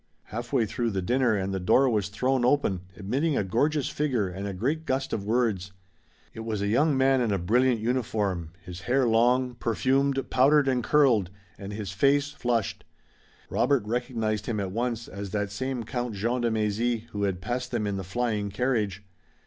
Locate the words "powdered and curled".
10.31-11.29